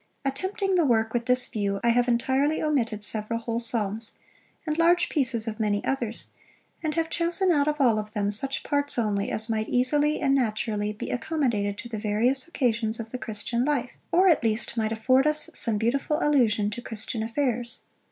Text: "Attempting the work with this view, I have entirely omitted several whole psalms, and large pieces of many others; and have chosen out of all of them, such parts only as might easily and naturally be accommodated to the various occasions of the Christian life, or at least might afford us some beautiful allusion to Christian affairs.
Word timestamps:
"Attempting 0.25 0.73
the 0.73 0.83
work 0.83 1.13
with 1.13 1.27
this 1.27 1.45
view, 1.45 1.79
I 1.83 1.89
have 1.89 2.07
entirely 2.07 2.59
omitted 2.59 3.03
several 3.03 3.37
whole 3.39 3.59
psalms, 3.59 4.13
and 4.65 4.75
large 4.75 5.09
pieces 5.09 5.47
of 5.47 5.59
many 5.59 5.85
others; 5.85 6.25
and 6.81 6.95
have 6.95 7.07
chosen 7.07 7.51
out 7.51 7.67
of 7.67 7.79
all 7.79 7.99
of 7.99 8.13
them, 8.13 8.31
such 8.31 8.63
parts 8.63 8.97
only 8.97 9.29
as 9.29 9.47
might 9.47 9.69
easily 9.69 10.19
and 10.19 10.33
naturally 10.33 10.91
be 10.91 11.11
accommodated 11.11 11.77
to 11.77 11.87
the 11.87 11.99
various 11.99 12.47
occasions 12.47 12.99
of 12.99 13.11
the 13.11 13.19
Christian 13.19 13.63
life, 13.63 13.91
or 14.11 14.27
at 14.27 14.43
least 14.43 14.75
might 14.75 14.91
afford 14.91 15.27
us 15.27 15.51
some 15.53 15.77
beautiful 15.77 16.17
allusion 16.19 16.71
to 16.71 16.81
Christian 16.81 17.21
affairs. 17.21 17.81